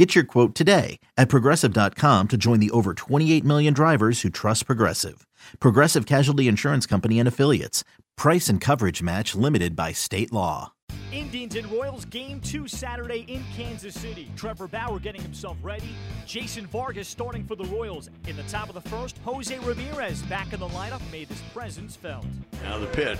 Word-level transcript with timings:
Get 0.00 0.14
your 0.14 0.24
quote 0.24 0.54
today 0.54 0.98
at 1.18 1.28
progressive.com 1.28 2.28
to 2.28 2.38
join 2.38 2.58
the 2.58 2.70
over 2.70 2.94
28 2.94 3.44
million 3.44 3.74
drivers 3.74 4.22
who 4.22 4.30
trust 4.30 4.64
Progressive. 4.64 5.26
Progressive 5.58 6.06
Casualty 6.06 6.48
Insurance 6.48 6.86
Company 6.86 7.18
and 7.18 7.28
Affiliates. 7.28 7.84
Price 8.16 8.48
and 8.48 8.62
coverage 8.62 9.02
match 9.02 9.34
limited 9.34 9.76
by 9.76 9.92
state 9.92 10.32
law. 10.32 10.72
Indians 11.12 11.54
and 11.54 11.70
Royals 11.70 12.06
game 12.06 12.40
two 12.40 12.66
Saturday 12.66 13.26
in 13.28 13.44
Kansas 13.54 13.94
City. 13.94 14.30
Trevor 14.36 14.68
Bauer 14.68 14.98
getting 15.00 15.20
himself 15.20 15.58
ready. 15.62 15.90
Jason 16.24 16.66
Vargas 16.68 17.06
starting 17.06 17.44
for 17.44 17.54
the 17.54 17.66
Royals. 17.66 18.08
In 18.26 18.36
the 18.36 18.42
top 18.44 18.70
of 18.70 18.74
the 18.74 18.88
first, 18.88 19.18
Jose 19.18 19.58
Ramirez 19.58 20.22
back 20.22 20.54
in 20.54 20.60
the 20.60 20.68
lineup 20.68 21.02
made 21.12 21.28
his 21.28 21.42
presence 21.52 21.94
felt. 21.94 22.24
Now 22.62 22.78
the 22.78 22.86
pitch. 22.86 23.18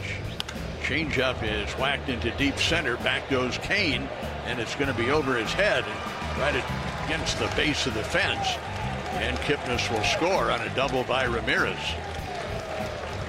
Changeup 0.81 1.43
is 1.43 1.71
whacked 1.73 2.09
into 2.09 2.31
deep 2.39 2.57
center. 2.57 2.97
Back 2.97 3.29
goes 3.29 3.59
Cain, 3.59 4.09
and 4.47 4.59
it's 4.59 4.75
going 4.77 4.91
to 4.91 4.99
be 4.99 5.11
over 5.11 5.37
his 5.37 5.53
head 5.53 5.85
right 6.39 6.65
against 7.05 7.39
the 7.39 7.47
base 7.57 7.87
of 7.87 7.95
the 7.95 8.05
fence. 8.05 8.57
And 9.15 9.37
Kipnis 9.39 9.91
will 9.91 10.05
score 10.05 10.51
on 10.51 10.61
a 10.61 10.75
double 10.75 11.05
by 11.05 11.25
Ramirez. 11.25 11.79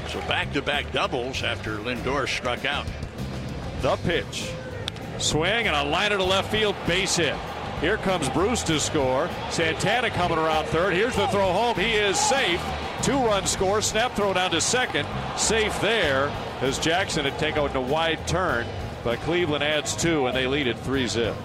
So 0.10 0.20
back-to-back 0.22 0.92
doubles 0.92 1.42
after 1.42 1.78
Lindor 1.78 2.28
struck 2.28 2.66
out. 2.66 2.86
The 3.82 3.96
pitch. 3.98 4.52
Swing 5.18 5.68
and 5.68 5.76
a 5.76 5.84
line 5.84 6.12
to 6.12 6.24
left 6.24 6.52
field 6.52 6.76
base 6.86 7.16
hit. 7.16 7.36
Here 7.80 7.98
comes 7.98 8.30
Bruce 8.30 8.62
to 8.64 8.80
score. 8.80 9.30
Santana 9.50 10.10
coming 10.12 10.38
around 10.38 10.66
third. 10.66 10.94
Here's 10.94 11.16
the 11.16 11.28
throw 11.30 11.52
home. 11.52 11.76
He 11.76 11.94
is 11.94 12.20
safe. 12.20 12.62
Two 13.02 13.18
run 13.18 13.48
score. 13.48 13.82
Snap 13.82 14.16
throw 14.16 14.34
down 14.34 14.52
to 14.52 14.62
second. 14.62 15.08
Safe 15.36 15.80
there 15.82 16.32
as 16.62 16.78
Jackson 16.78 17.26
had 17.26 17.40
taken 17.40 17.76
a 17.76 17.82
wide 17.82 18.28
turn. 18.28 18.68
But 19.04 19.20
Cleveland 19.22 19.64
adds 19.64 19.96
two 19.96 20.28
and 20.28 20.36
they 20.36 20.46
lead 20.46 20.68
it 20.68 20.78
3 20.78 21.08
zip. 21.08 21.36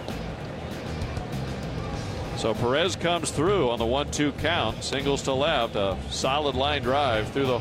So 2.36 2.52
Perez 2.52 2.96
comes 2.96 3.30
through 3.30 3.70
on 3.70 3.78
the 3.78 3.86
1 3.86 4.10
2 4.10 4.32
count. 4.32 4.84
Singles 4.84 5.22
to 5.22 5.32
left. 5.32 5.74
A 5.74 5.96
solid 6.10 6.54
line 6.54 6.82
drive 6.82 7.30
through 7.30 7.46
the 7.46 7.60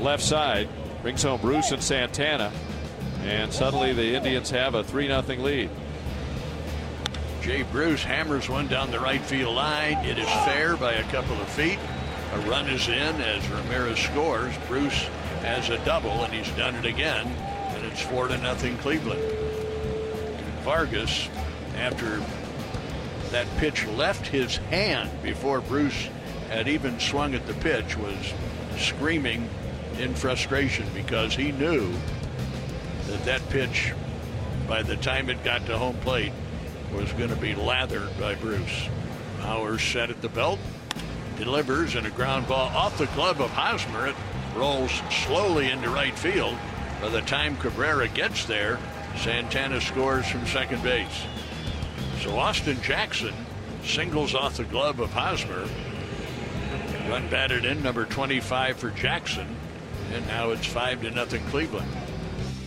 left 0.00 0.22
side. 0.22 0.68
Brings 1.02 1.22
home 1.22 1.40
Bruce 1.40 1.72
and 1.72 1.82
Santana. 1.82 2.50
And 3.22 3.52
suddenly 3.52 3.92
the 3.92 4.14
Indians 4.14 4.50
have 4.50 4.74
a 4.74 4.82
3 4.82 5.08
0 5.08 5.22
lead. 5.42 5.70
Jay 7.42 7.62
Bruce 7.64 8.02
hammers 8.02 8.48
one 8.48 8.66
down 8.66 8.90
the 8.90 8.98
right 8.98 9.20
field 9.20 9.54
line. 9.54 9.98
It 10.06 10.18
is 10.18 10.28
fair 10.46 10.78
by 10.78 10.94
a 10.94 11.02
couple 11.04 11.38
of 11.38 11.48
feet. 11.50 11.78
A 12.32 12.38
run 12.48 12.66
is 12.68 12.88
in 12.88 13.20
as 13.20 13.46
Ramirez 13.48 13.98
scores. 13.98 14.54
Bruce 14.66 15.04
has 15.42 15.68
a 15.68 15.76
double, 15.84 16.24
and 16.24 16.32
he's 16.32 16.50
done 16.56 16.74
it 16.76 16.86
again. 16.86 17.26
And 17.26 17.84
it's 17.84 18.00
4 18.00 18.28
to 18.28 18.38
nothing 18.38 18.78
Cleveland. 18.78 19.20
Vargas, 20.62 21.28
after 21.76 22.22
that 23.34 23.56
pitch 23.56 23.84
left 23.88 24.28
his 24.28 24.58
hand 24.58 25.10
before 25.20 25.60
Bruce 25.60 26.08
had 26.50 26.68
even 26.68 27.00
swung 27.00 27.34
at 27.34 27.44
the 27.48 27.54
pitch, 27.54 27.96
was 27.98 28.32
screaming 28.78 29.50
in 29.98 30.14
frustration 30.14 30.86
because 30.94 31.34
he 31.34 31.50
knew 31.50 31.92
that 33.08 33.24
that 33.24 33.48
pitch, 33.48 33.92
by 34.68 34.84
the 34.84 34.94
time 34.98 35.28
it 35.28 35.42
got 35.42 35.66
to 35.66 35.76
home 35.76 35.96
plate, 35.96 36.30
was 36.94 37.12
going 37.14 37.28
to 37.28 37.34
be 37.34 37.56
lathered 37.56 38.08
by 38.20 38.36
Bruce. 38.36 38.88
Bauer 39.40 39.80
set 39.80 40.10
at 40.10 40.22
the 40.22 40.28
belt, 40.28 40.60
delivers, 41.36 41.96
and 41.96 42.06
a 42.06 42.10
ground 42.10 42.46
ball 42.46 42.68
off 42.68 42.96
the 42.98 43.06
glove 43.16 43.40
of 43.40 43.50
Hosmer. 43.50 44.06
It 44.06 44.16
rolls 44.54 44.92
slowly 45.26 45.72
into 45.72 45.90
right 45.90 46.16
field. 46.16 46.56
By 47.02 47.08
the 47.08 47.22
time 47.22 47.56
Cabrera 47.56 48.06
gets 48.06 48.44
there, 48.44 48.78
Santana 49.16 49.80
scores 49.80 50.28
from 50.28 50.46
second 50.46 50.84
base. 50.84 51.24
So 52.24 52.38
Austin 52.38 52.80
Jackson 52.80 53.34
singles 53.84 54.34
off 54.34 54.56
the 54.56 54.64
glove 54.64 54.98
of 54.98 55.10
Hosmer. 55.10 55.68
Run 57.06 57.28
batted 57.28 57.66
in, 57.66 57.82
number 57.82 58.06
25 58.06 58.78
for 58.78 58.88
Jackson. 58.92 59.46
And 60.10 60.26
now 60.26 60.52
it's 60.52 60.64
5 60.64 61.02
to 61.02 61.10
nothing 61.10 61.44
Cleveland. 61.48 61.86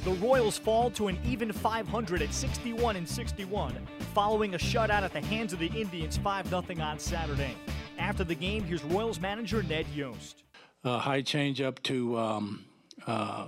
The 0.04 0.12
Royals 0.12 0.60
fall 0.60 0.92
to 0.92 1.08
an 1.08 1.18
even 1.26 1.52
500 1.52 2.22
at 2.22 2.32
61 2.32 2.98
and 2.98 3.10
61, 3.10 3.76
following 4.14 4.54
a 4.54 4.60
shutout 4.60 5.02
at 5.02 5.12
the 5.12 5.22
hands 5.22 5.54
of 5.54 5.60
the 5.60 5.72
Indians 5.76 6.18
5 6.18 6.50
0 6.50 6.64
on 6.80 7.00
Saturday. 7.00 7.56
After 7.98 8.24
the 8.24 8.36
game, 8.36 8.64
here's 8.64 8.84
Royals 8.84 9.20
manager 9.20 9.64
Ned 9.64 9.88
Yost. 9.88 10.44
A 10.84 11.00
high 11.00 11.24
changeup 11.24 11.82
to 11.84 12.16
um, 12.20 12.66
uh, 13.08 13.48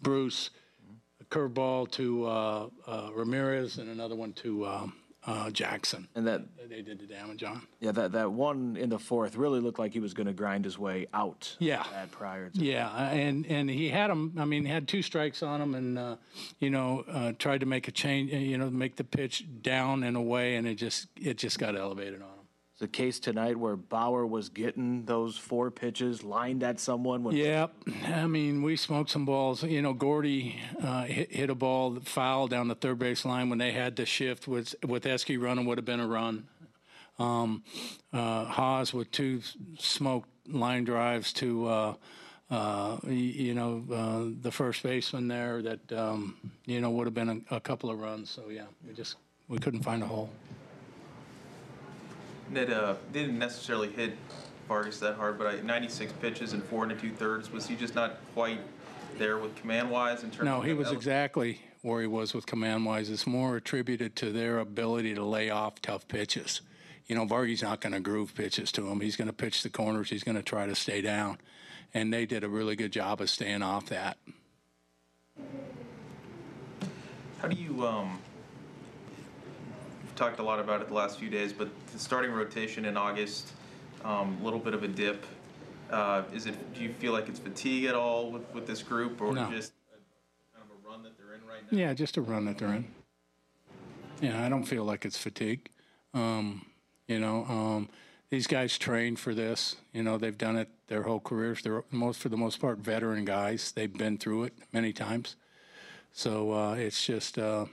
Bruce, 0.00 0.50
a 0.50 0.50
curveball 1.30 1.90
to 1.92 2.26
uh, 2.26 2.68
uh, 2.86 3.10
Ramirez, 3.14 3.78
and 3.78 3.88
another 3.88 4.16
one 4.16 4.32
to 4.34 4.66
um, 4.66 4.92
uh, 5.26 5.50
Jackson. 5.50 6.08
And 6.14 6.26
that 6.26 6.42
they 6.68 6.82
did 6.82 6.98
the 6.98 7.06
damage 7.06 7.42
on. 7.42 7.66
Yeah, 7.80 7.92
that, 7.92 8.12
that 8.12 8.32
one 8.32 8.76
in 8.76 8.88
the 8.90 8.98
fourth 8.98 9.36
really 9.36 9.60
looked 9.60 9.78
like 9.78 9.92
he 9.92 10.00
was 10.00 10.14
going 10.14 10.26
to 10.26 10.32
grind 10.32 10.64
his 10.64 10.78
way 10.78 11.06
out. 11.12 11.56
Yeah. 11.58 11.84
At 11.94 12.10
prior 12.10 12.50
to 12.50 12.58
Yeah, 12.58 12.90
and 13.10 13.46
and 13.46 13.68
he 13.68 13.88
had 13.88 14.10
him. 14.10 14.34
I 14.38 14.44
mean, 14.44 14.64
had 14.64 14.88
two 14.88 15.02
strikes 15.02 15.42
on 15.42 15.60
him, 15.60 15.74
and 15.74 15.98
uh, 15.98 16.16
you 16.58 16.70
know, 16.70 17.04
uh, 17.08 17.32
tried 17.38 17.60
to 17.60 17.66
make 17.66 17.88
a 17.88 17.92
change. 17.92 18.32
You 18.32 18.58
know, 18.58 18.70
make 18.70 18.96
the 18.96 19.04
pitch 19.04 19.46
down 19.62 20.02
and 20.02 20.16
away, 20.16 20.56
and 20.56 20.66
it 20.66 20.76
just 20.76 21.08
it 21.16 21.38
just 21.38 21.58
got 21.58 21.76
elevated 21.76 22.22
on 22.22 22.28
him. 22.28 22.39
The 22.80 22.88
case 22.88 23.20
tonight 23.20 23.58
where 23.58 23.76
Bauer 23.76 24.24
was 24.24 24.48
getting 24.48 25.04
those 25.04 25.36
four 25.36 25.70
pitches 25.70 26.24
lined 26.24 26.62
at 26.62 26.80
someone. 26.80 27.22
When 27.22 27.36
Yeah, 27.36 27.66
I 28.06 28.26
mean, 28.26 28.62
we 28.62 28.74
smoked 28.76 29.10
some 29.10 29.26
balls. 29.26 29.62
You 29.62 29.82
know, 29.82 29.92
Gordy 29.92 30.58
uh, 30.82 31.04
hit, 31.04 31.30
hit 31.30 31.50
a 31.50 31.54
ball 31.54 31.98
foul 32.02 32.48
down 32.48 32.68
the 32.68 32.74
third 32.74 32.98
base 32.98 33.26
line 33.26 33.50
when 33.50 33.58
they 33.58 33.72
had 33.72 33.98
to 33.98 34.06
shift 34.06 34.48
with 34.48 34.74
with 34.82 35.04
Esky 35.04 35.38
running 35.38 35.66
would 35.66 35.76
have 35.76 35.84
been 35.84 36.00
a 36.00 36.06
run. 36.06 36.48
Um, 37.18 37.64
uh, 38.14 38.46
Hos 38.46 38.94
with 38.94 39.10
two 39.10 39.42
smoked 39.78 40.30
line 40.48 40.84
drives 40.84 41.34
to. 41.34 41.66
Uh, 41.66 41.94
uh, 42.50 42.98
you 43.06 43.54
know, 43.54 43.84
uh, 43.92 44.36
the 44.42 44.50
first 44.50 44.82
baseman 44.82 45.28
there 45.28 45.62
that, 45.62 45.92
um, 45.92 46.34
you 46.66 46.80
know, 46.80 46.90
would 46.90 47.06
have 47.06 47.14
been 47.14 47.44
a, 47.48 47.54
a 47.54 47.60
couple 47.60 47.90
of 47.90 48.00
runs. 48.00 48.28
So, 48.28 48.48
yeah, 48.48 48.64
we 48.84 48.92
just, 48.92 49.14
we 49.46 49.58
couldn't 49.58 49.84
find 49.84 50.02
a 50.02 50.06
hole. 50.06 50.30
Ned 52.50 52.72
uh, 52.72 52.96
didn't 53.12 53.38
necessarily 53.38 53.90
hit 53.90 54.16
Vargas 54.68 55.00
that 55.00 55.16
hard, 55.16 55.38
but 55.38 55.46
I, 55.46 55.60
96 55.60 56.12
pitches 56.14 56.52
and 56.52 56.62
four 56.62 56.84
and 56.84 56.98
two 56.98 57.10
thirds. 57.10 57.50
Was 57.50 57.66
he 57.66 57.76
just 57.76 57.94
not 57.94 58.18
quite 58.34 58.60
there 59.18 59.38
with 59.38 59.54
command 59.56 59.90
wise 59.90 60.22
in 60.22 60.30
terms? 60.30 60.44
No, 60.44 60.60
he 60.60 60.72
was 60.72 60.90
exactly 60.92 61.60
where 61.82 62.00
he 62.00 62.06
was 62.06 62.34
with 62.34 62.46
command 62.46 62.84
wise. 62.84 63.10
It's 63.10 63.26
more 63.26 63.56
attributed 63.56 64.16
to 64.16 64.30
their 64.30 64.58
ability 64.58 65.14
to 65.14 65.24
lay 65.24 65.50
off 65.50 65.80
tough 65.80 66.06
pitches. 66.08 66.60
You 67.06 67.16
know, 67.16 67.26
Vargy's 67.26 67.62
not 67.62 67.80
going 67.80 67.92
to 67.92 68.00
groove 68.00 68.34
pitches 68.34 68.70
to 68.72 68.88
him. 68.88 69.00
He's 69.00 69.16
going 69.16 69.26
to 69.26 69.32
pitch 69.34 69.62
the 69.62 69.70
corners. 69.70 70.10
He's 70.10 70.22
going 70.22 70.36
to 70.36 70.42
try 70.42 70.66
to 70.66 70.74
stay 70.74 71.00
down. 71.00 71.38
And 71.92 72.12
they 72.12 72.24
did 72.24 72.44
a 72.44 72.48
really 72.48 72.76
good 72.76 72.92
job 72.92 73.20
of 73.20 73.28
staying 73.28 73.62
off 73.62 73.86
that. 73.86 74.16
How 77.40 77.48
do 77.48 77.56
you? 77.56 77.84
Um, 77.84 78.20
talked 80.20 80.38
a 80.38 80.42
lot 80.42 80.60
about 80.60 80.82
it 80.82 80.88
the 80.88 80.94
last 80.94 81.18
few 81.18 81.30
days, 81.30 81.50
but 81.50 81.70
the 81.94 81.98
starting 81.98 82.30
rotation 82.30 82.84
in 82.84 82.94
August, 82.94 83.52
a 84.04 84.08
um, 84.08 84.44
little 84.44 84.58
bit 84.58 84.74
of 84.74 84.82
a 84.82 84.88
dip. 84.88 85.24
Uh, 85.90 86.22
is 86.34 86.44
it? 86.44 86.74
Do 86.74 86.82
you 86.82 86.92
feel 86.92 87.12
like 87.12 87.30
it's 87.30 87.38
fatigue 87.38 87.86
at 87.86 87.94
all 87.94 88.30
with, 88.30 88.42
with 88.54 88.66
this 88.66 88.82
group, 88.82 89.22
or 89.22 89.32
No. 89.32 89.50
just 89.50 89.72
a, 89.90 90.54
kind 90.54 90.68
of 90.68 90.76
a 90.76 90.88
run 90.88 91.02
that 91.04 91.16
they're 91.16 91.34
in 91.34 91.40
right 91.48 91.62
now? 91.72 91.78
Yeah, 91.78 91.94
just 91.94 92.18
a 92.18 92.20
run 92.20 92.44
that 92.44 92.58
they're 92.58 92.68
in. 92.68 92.84
Yeah, 94.20 94.44
I 94.44 94.50
don't 94.50 94.64
feel 94.64 94.84
like 94.84 95.06
it's 95.06 95.16
fatigue. 95.16 95.70
Um, 96.12 96.66
you 97.08 97.18
know, 97.18 97.46
um, 97.46 97.88
these 98.28 98.46
guys 98.46 98.76
train 98.76 99.16
for 99.16 99.34
this. 99.34 99.76
You 99.94 100.02
know, 100.02 100.18
they've 100.18 100.36
done 100.36 100.56
it 100.56 100.68
their 100.88 101.04
whole 101.04 101.20
careers. 101.20 101.62
They're 101.62 101.82
most, 101.90 102.20
for 102.20 102.28
the 102.28 102.36
most 102.36 102.60
part, 102.60 102.78
veteran 102.78 103.24
guys. 103.24 103.72
They've 103.72 103.92
been 103.92 104.18
through 104.18 104.44
it 104.44 104.52
many 104.70 104.92
times. 104.92 105.36
So 106.12 106.52
uh, 106.52 106.74
it's 106.74 107.04
just, 107.06 107.38
uh, 107.38 107.64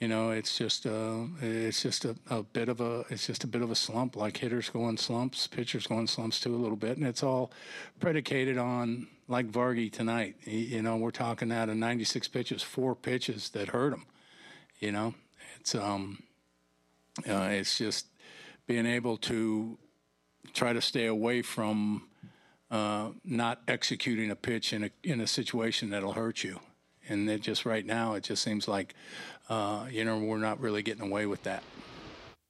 you 0.00 0.08
know, 0.08 0.30
it's 0.30 0.58
just, 0.58 0.86
uh, 0.86 1.24
it's 1.40 1.82
just 1.82 2.04
a, 2.04 2.16
a 2.28 2.42
bit 2.42 2.68
of 2.68 2.80
a, 2.80 3.04
it's 3.08 3.26
just 3.26 3.44
a 3.44 3.46
bit 3.46 3.62
of 3.62 3.70
a 3.70 3.74
slump. 3.74 4.14
Like 4.14 4.36
hitters 4.36 4.68
go 4.68 4.88
in 4.88 4.98
slumps, 4.98 5.46
pitchers 5.46 5.86
go 5.86 5.98
in 5.98 6.06
slumps 6.06 6.38
too 6.38 6.54
a 6.54 6.58
little 6.58 6.76
bit, 6.76 6.98
and 6.98 7.06
it's 7.06 7.22
all 7.22 7.50
predicated 7.98 8.58
on 8.58 9.08
like 9.28 9.50
Vargy 9.50 9.90
tonight. 9.90 10.36
You 10.44 10.82
know, 10.82 10.96
we're 10.96 11.10
talking 11.10 11.50
out 11.50 11.70
of 11.70 11.76
96 11.76 12.28
pitches, 12.28 12.62
four 12.62 12.94
pitches 12.94 13.50
that 13.50 13.68
hurt 13.68 13.94
him. 13.94 14.04
You 14.80 14.92
know, 14.92 15.14
it's 15.58 15.74
um, 15.74 16.22
uh, 17.28 17.48
it's 17.50 17.78
just 17.78 18.06
being 18.66 18.84
able 18.86 19.16
to 19.16 19.78
try 20.52 20.72
to 20.74 20.82
stay 20.82 21.06
away 21.06 21.40
from 21.40 22.08
uh, 22.70 23.10
not 23.24 23.62
executing 23.66 24.30
a 24.30 24.36
pitch 24.36 24.72
in 24.72 24.84
a 24.84 24.90
in 25.02 25.20
a 25.20 25.26
situation 25.26 25.90
that'll 25.90 26.12
hurt 26.12 26.44
you. 26.44 26.60
And 27.08 27.28
it 27.30 27.40
just 27.40 27.64
right 27.64 27.84
now, 27.84 28.14
it 28.14 28.24
just 28.24 28.42
seems 28.42 28.66
like, 28.68 28.94
uh, 29.48 29.86
you 29.90 30.04
know, 30.04 30.18
we're 30.18 30.38
not 30.38 30.60
really 30.60 30.82
getting 30.82 31.02
away 31.02 31.26
with 31.26 31.42
that. 31.44 31.62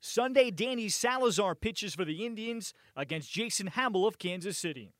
Sunday, 0.00 0.50
Danny 0.50 0.88
Salazar 0.88 1.54
pitches 1.54 1.94
for 1.94 2.04
the 2.04 2.24
Indians 2.24 2.72
against 2.94 3.30
Jason 3.32 3.68
Hammel 3.68 4.06
of 4.06 4.18
Kansas 4.18 4.56
City. 4.56 4.92